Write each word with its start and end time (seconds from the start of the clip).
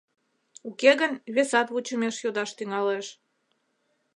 Уке 0.67 0.91
гын, 1.01 1.13
весат 1.35 1.67
вучымеш 1.73 2.15
йодаш 2.23 2.49
тӱҥалеш. 2.57 3.07